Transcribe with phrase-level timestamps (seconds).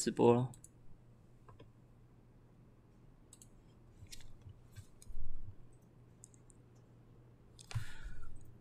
[0.00, 0.48] 直播了。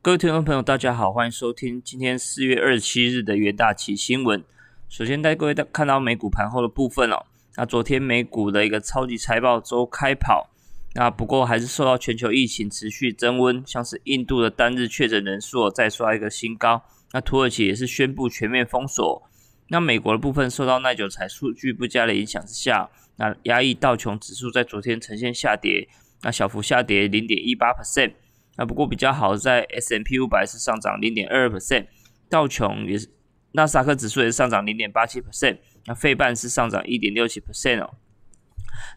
[0.02, 4.44] 各位听众朋友，大家好，欢迎收听今天四月二十七日的元大旗新闻。
[4.90, 7.26] 首先带各位看到美股盘后的部分哦。
[7.56, 10.50] 那昨天美股的一个超级财报周开跑，
[10.96, 16.84] 那不过还是受到全球疫情持续增温，像是印度的单日确诊人数再刷一个新高，
[17.14, 19.29] 那土耳其也是宣布全面封锁。
[19.70, 25.88] 那美国的部分受到耐久材数据不佳的影响之下，那压抑道琼指数在昨天呈现下跌，
[26.24, 28.14] 那小幅下跌零点一八 percent。
[28.58, 31.86] 那不过比较好在 S M P 五百是上涨零点二 percent，
[32.30, 33.08] 道琼也是
[33.54, 37.96] 纳斯达克指数也是上涨零点八七 percent，那费半是上涨一点六七 percent 哦。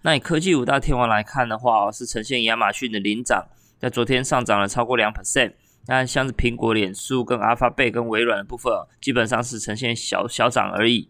[0.02, 3.46] 那以科技五大天王来看的话，是呈现亚马逊的领涨，
[3.78, 5.52] 在昨天上涨了超过两 percent。
[5.86, 11.08] 那像是苹果、脸书跟阿发贝跟微软的部分，基本上是呈现小小涨而已。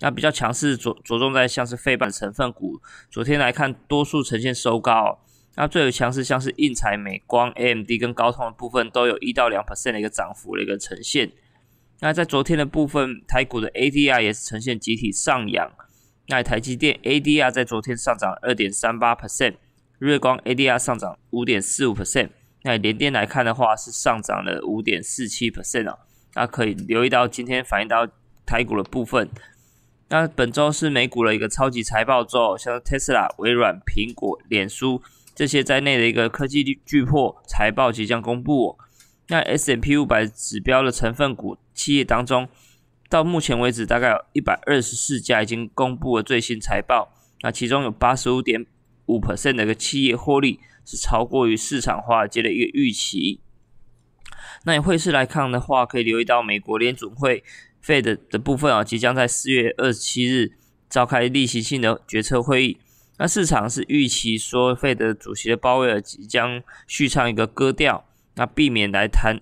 [0.00, 2.80] 那比较强势着着重在像是费半成分股，
[3.10, 5.20] 昨天来看多数呈现收高。
[5.54, 11.30] 那最有强势像是印材、美光、AMD 跟高通的部分，都有一到两 percent 的一个涨幅的一个呈现。
[12.00, 15.70] 那在昨天的部分，台股的 ADR 也是呈现集体上扬。
[16.28, 19.56] 那台积电 ADR 在昨天上涨二点三八 percent，
[19.98, 22.30] 瑞光 ADR 上涨五点四五 percent。
[22.64, 25.98] 那连电来看的话，是上涨了五点四七 percent 啊。
[26.34, 28.08] 那可以留意到今天反映到
[28.46, 29.28] 台股的部分。
[30.08, 35.02] 那本周是美股的一个超级财报周，像 Tesla、微软、苹果、脸书
[35.34, 38.78] 这些在内的一个科技巨破财报即将公布。
[39.28, 42.48] 那 S M P 五百指标的成分股企业当中，
[43.08, 47.12] 到目前为止大概有一百二十四家已经公布了最新财报。
[47.40, 48.64] 那其中有八十五点
[49.06, 50.60] 五 percent 的一个企业获利。
[50.84, 53.40] 是超过于市场化接的一个预期。
[54.64, 57.42] 那以汇市来看的话，可以留意到美国联准会
[57.80, 60.52] 费的的部分啊，即将在四月二十七日
[60.88, 62.78] 召开例行性的决策会议。
[63.18, 68.04] 那市场是预期说，Fed 主席的鲍威尔即将续唱一个歌调，
[68.36, 69.40] 那避免来谈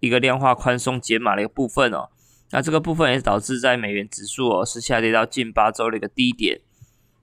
[0.00, 2.10] 一个量化宽松解码的一个部分哦。
[2.50, 6.60] 那这个部分也导致在美元指数哦是下跌到近八周的一个低点。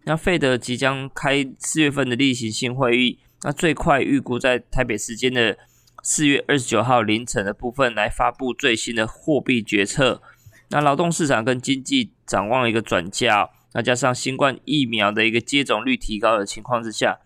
[0.06, 3.20] 那费德即将开四月份的例行性会议。
[3.44, 5.58] 那最快预估在台北时间的
[6.02, 10.22] 四月二十九号凌晨的部分来发布最新的货币决策。
[10.70, 17.20] 那劳动市场跟经济展望一个转嫁，那加上新冠疫苗的一个接种率提高的情况之下，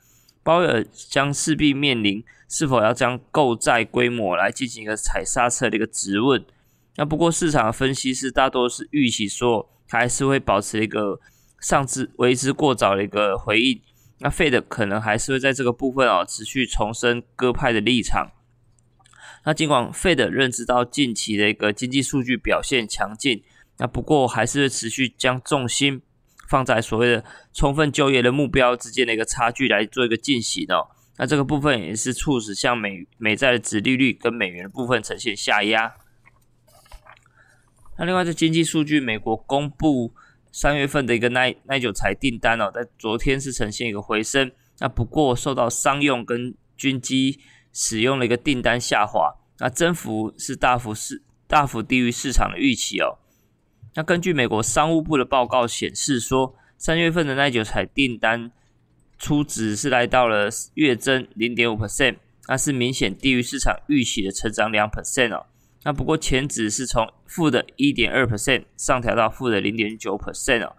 [0.44, 6.44] 鲍威尔将势必面临是否要将购债规模来进行一个踩刹车的一个质问。
[6.98, 11.20] 那不过市场分析师大多是预期说，还是会保持一个
[11.60, 13.82] 上至为之过早的一个回应。
[14.24, 18.32] 那 Fed 可能还是会在这个部分哦持续重申鸽派的立场。
[19.44, 23.44] 那尽管 Fed 认知到近期的一个经济数据表现强劲，
[23.80, 26.04] 那不过还是会持续将重心
[26.48, 30.90] 放在所谓的充分就业的目标之间的一个差距来做一个进行哦。
[31.18, 35.96] 那这个部分也是促使像美美债的值利率跟美元的部分呈现下压。
[37.98, 40.14] 那另外在经济数据，美国公布。
[40.52, 47.40] 三月份的一个耐耐久材订单哦，在昨天是呈现一个回升，那不过受到商用跟军机
[47.72, 53.18] 使用的一个订单下滑，那增幅是大幅是大幅低于市场的预期哦。
[53.94, 58.52] 那根据美国商务部的报告显示说，三月份的耐久材订单
[59.18, 65.46] 初值是来到了月增零点五 percent，那是明显低于市场预期的成长两 percent 哦。
[65.84, 70.76] 那不过前值是从负的一点二 percent 上调到负的零点九 percent 哦。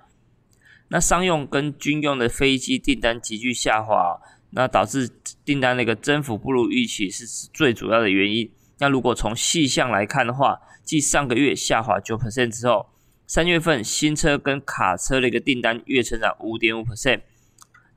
[0.88, 4.20] 那商用跟军用的飞机订单急剧下滑，
[4.50, 5.10] 那导致
[5.44, 8.48] 订单的一个增幅不如预期是最主要的原因。
[8.78, 12.90] 那如果从细项来看的话，继上个月下滑九 percent 之后，
[13.26, 17.22] 三月份新车跟卡车的一个订单月成长五点五 percent。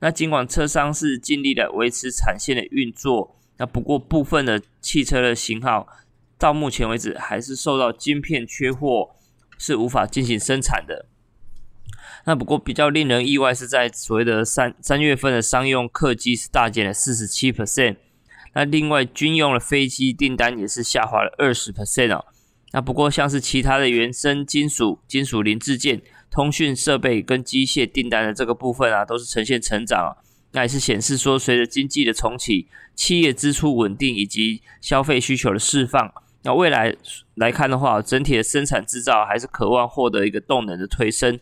[0.00, 5.86] 那尽管车商是尽力的维持产线的运作，那不过部分的汽车的型号。
[6.38, 9.10] 到目前为止，还是受到晶片缺货，
[9.58, 11.06] 是无法进行生产的。
[12.24, 17.96] 那不过比较令人意外是在所谓的三三月份的商用客机是大减了四十七 percent，
[18.54, 22.24] 那另外军用的飞机订单也是下滑了二十 percent 哦。
[22.72, 30.16] 那不过像是其他的原生金属、金属零制件、通讯设备跟机械订单的这个部分啊，都是呈现成长。
[30.52, 36.12] 那也是显示说，随着经济的重启，企业支出稳定以及消费需求的释放。
[36.46, 36.94] 那未来
[37.34, 41.40] 来看的话，整体的生产制造还是渴望获得一个动能的推升。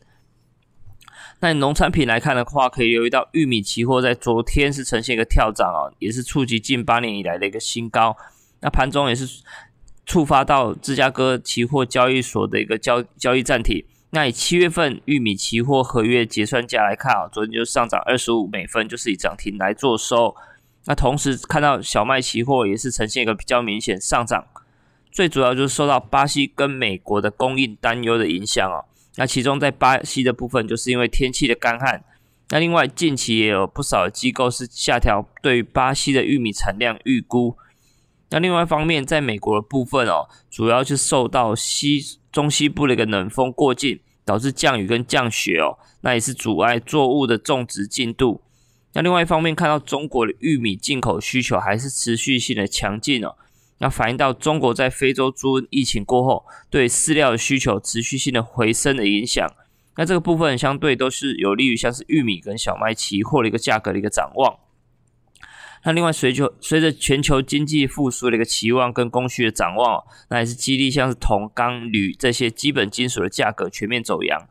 [1.40, 8.16] 那农产品来看的话，可以留意到玉米期货在昨天是呈现一个跳涨啊，也是触及近八年以来的一个新高。
[8.60, 9.42] 那盘中也是
[10.06, 20.34] 触发到芝加哥期货交易所的一个交交易暂停，那以七月份玉米期货合约结算价来看啊，昨天就上涨二十五美分，就是以涨停来做收。
[20.86, 24.46] 那同时看到小麦期货也是呈现一个比较明显上涨，
[25.14, 28.84] 最主要就是受到巴西跟美国的供应担忧的影响哦。
[29.14, 32.04] 那其中在巴西的部分，就是因为天气的干旱。
[32.50, 37.56] 那另外近期也有不少机构是下调对巴西的玉米产量预估。
[38.28, 44.00] 那另外一方面，在美国的部分哦，主要是受到西中西部的一个冷风过境。
[44.26, 48.40] 导致降雨跟降雪哦，那也是阻碍作物的种植进度。
[48.94, 53.36] 那另外一方面，看到中国的玉米进口需求还是持续性的强劲哦，
[53.78, 59.46] 那反映到中国在非洲猪瘟疫情过后，对饲料的需求持续性的回升的影响。
[59.96, 64.58] 那这个部分相对都是有利于像是玉米跟小麦期货的一个价格的一个展望。
[65.84, 74.48] 那另外，随着随着全球经济复苏的一个期望跟供需的展望，那也是激励像是铜、钢、铝这些基本金属的价格全面走扬。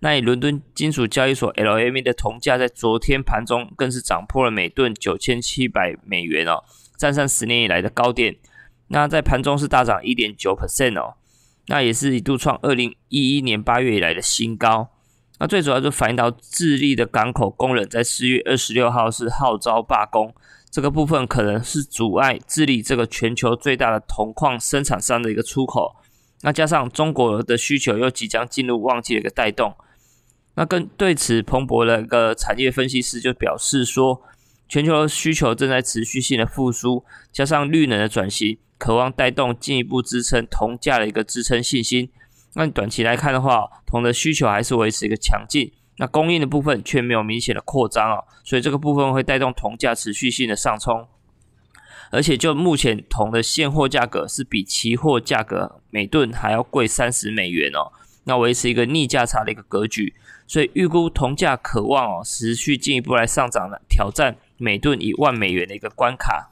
[0.00, 6.64] 那以伦敦金属交易所 LME 的铜价在昨天盘中更是涨破了每吨九千七百美元哦，
[6.98, 8.36] 站上十年以来的高点。
[8.88, 11.14] 那在盘中是大涨一点九 percent 哦，
[11.68, 14.90] 那也是一度创二零一一年八月以来的新高。
[15.38, 20.34] 那最主要就反映到智利的港口工人在四月二十六号是号召罢工。
[20.70, 25.96] 这个部分可能是阻碍智利这个全球最大的铜矿生产商的一个出口，
[26.42, 29.74] 那加上中国的需求又即将进入旺季的一个带动，
[30.56, 34.20] 那跟对此彭博的一个产业分析师就表示说，
[34.68, 42.10] 全球需求正在持续性的复苏，加上绿能的转型，渴望带动进一步支撑铜价的一个支撑信心。
[42.54, 45.72] 那短期来看的话，铜的需求还是维持一个强劲。
[46.00, 51.08] 那供应的部分却没有明显的扩张啊，所以这个部分会带动铜价持续性的上冲，
[52.12, 57.90] 而且就目前铜的现货价格是比期货价格每吨还要贵三十美元哦，
[58.24, 60.14] 那维持一个逆价差的一个格局，
[60.46, 66.50] 所以预估铜价渴望哦持续进一步来上涨的，挑战每吨一万美元的一个关卡。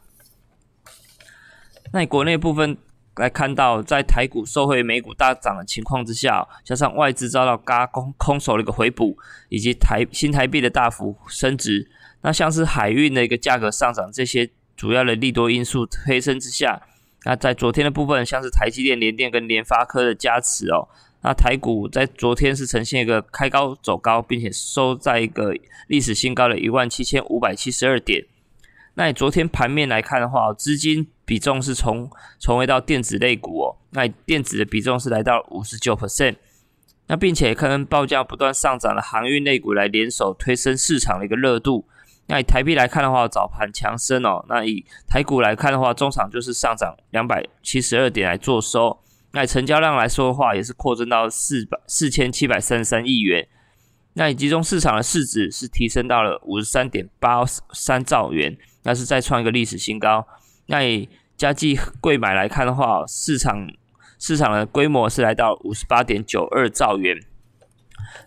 [1.92, 2.78] 那国内部分。
[3.16, 9.16] 来看到，在台股受惠美股大涨的情况之下，加上外资遭到嘎空空手的一个回补，
[9.48, 16.82] 以及台新台币的大幅升值，那像是海运的一个价格上涨，这些主要的利多因素推升之下，
[17.24, 20.86] 那在昨天的部分，像是台积电、联电跟联发科的加持哦，
[21.26, 25.52] 那台股在昨天是呈现一个开高走高，并且收在一个
[25.88, 28.24] 历史新高的一万七千五百七十二点。
[28.94, 32.08] 那你昨天盘面来看的话，资金比重是从
[32.38, 33.76] 重回到电子类股哦。
[33.90, 36.36] 那电子的比重是来到五十九 percent。
[37.08, 41.84] 那并且可能报价不断上涨的航运类股来联手推升市场的一个热度。
[42.28, 44.46] 那以台币来看的话，早盘强升哦。
[44.48, 49.00] 那以台股来看的话，中场就是上涨两百七十二点来做收。
[49.32, 53.46] 那成交量来说的话，也是扩增到四百四千七百三十三亿元。
[54.14, 58.56] 那以集中市场的市值是提升到了五十三点八三兆元。
[58.84, 60.26] 那是再创一个历史新高。
[60.66, 63.68] 那以加计贵买来看的话，市场
[64.18, 67.20] 市场的规模是来到五十八点九二兆元。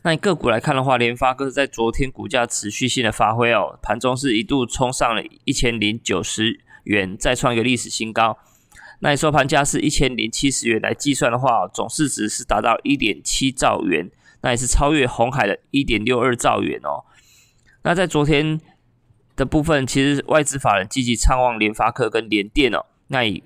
[0.04, 8.38] 那以个股来看的话，联发科在昨天股价持续性的发挥哦，盘中是一度冲上了一千零九十元，再创一个历史新高。
[9.00, 14.10] 那你收盘价是一千零七十元来计算的话，总市值是达到一点七兆元，
[14.42, 17.06] 那也是超越红海的一点六二兆元哦。
[17.84, 18.60] 那在昨天。
[19.36, 23.42] 的部分其实外资法人积极畅望联发科跟联电哦，那以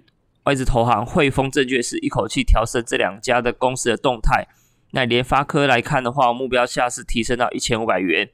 [0.46, 4.48] 外资投行汇丰证券是一口气调升这两家的公司的动态。
[4.90, 8.28] 那联发科来看的话，目标下是提升到一千五百元，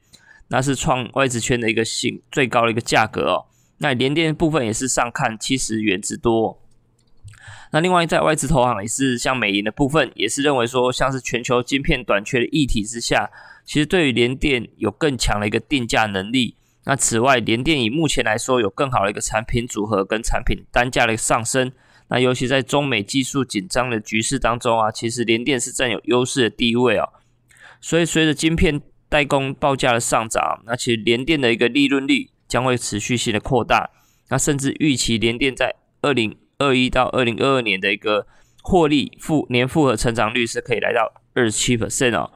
[0.48, 3.44] 那是创外资圈的一个新最高的一个价格哦。
[3.76, 6.62] 那联电部分也是上看七十元之多。
[7.72, 13.30] 那另外在外资投行也是像美银的部分，也是认为说，像是全球晶片短缺的议题之下，
[13.64, 16.56] 其实对于联电有更强的一个定价能力。
[16.84, 21.70] 那此外，联电以目前来说有更好的一个产品组合跟产品单价的上升。
[22.08, 27.08] 那尤其在中美技术紧张的局势当中啊，其实联电是占有优势的地位哦。
[27.80, 33.90] 所以随着晶片代工报价的上涨，那其实联电的一个利润率将会持续性的扩大。
[34.28, 38.28] 那甚至预期联电在二零二一到二零二二年的一个
[38.62, 42.30] 获利复年复合成长率是可以来到二十七 percent 哦。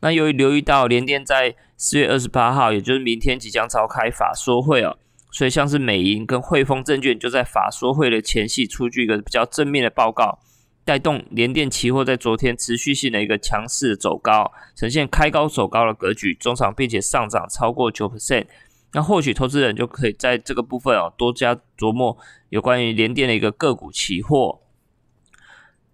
[0.00, 4.98] 那由于留意到联电在四月二十八号，也就是明天即将召开法说会哦，
[5.30, 10.38] 所以像是美银跟汇丰证券就在法说会的前夕出具一个比较正面的报告，
[10.84, 18.46] 带动联电期货在昨天持续性的一个强势走高，呈现开高走高的格局，中场并且上涨超过九 percent。
[18.92, 22.16] 那或许投资人就可以在这个部分哦多加琢磨
[22.48, 24.60] 有关于联电的一个个股期货。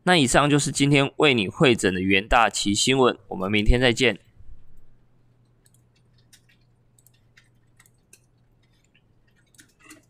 [0.04, 4.18] 那以上就是今天为你会诊的元大旗新闻，我们明天再见。